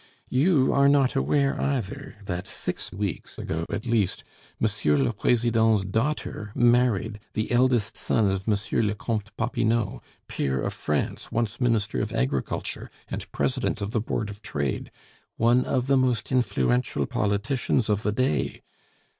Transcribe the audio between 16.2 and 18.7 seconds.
influential politicians of the day.